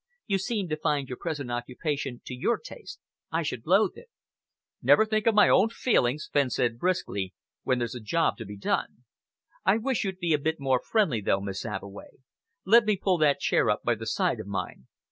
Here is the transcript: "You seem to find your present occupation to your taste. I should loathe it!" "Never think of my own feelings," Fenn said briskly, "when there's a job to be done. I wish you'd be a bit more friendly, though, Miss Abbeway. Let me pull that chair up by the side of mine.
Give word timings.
"You 0.25 0.39
seem 0.39 0.67
to 0.69 0.75
find 0.75 1.07
your 1.07 1.17
present 1.19 1.51
occupation 1.51 2.21
to 2.25 2.33
your 2.33 2.57
taste. 2.57 2.99
I 3.31 3.43
should 3.43 3.67
loathe 3.67 3.95
it!" 3.97 4.09
"Never 4.81 5.05
think 5.05 5.27
of 5.27 5.35
my 5.35 5.47
own 5.47 5.69
feelings," 5.69 6.27
Fenn 6.33 6.49
said 6.49 6.79
briskly, 6.79 7.35
"when 7.61 7.77
there's 7.77 7.93
a 7.93 7.99
job 7.99 8.35
to 8.37 8.45
be 8.47 8.57
done. 8.57 9.03
I 9.63 9.77
wish 9.77 10.03
you'd 10.03 10.17
be 10.17 10.33
a 10.33 10.39
bit 10.39 10.59
more 10.59 10.81
friendly, 10.83 11.21
though, 11.21 11.39
Miss 11.41 11.63
Abbeway. 11.63 12.17
Let 12.65 12.85
me 12.85 12.97
pull 12.97 13.19
that 13.19 13.41
chair 13.41 13.69
up 13.69 13.83
by 13.83 13.93
the 13.93 14.07
side 14.07 14.39
of 14.39 14.47
mine. 14.47 14.87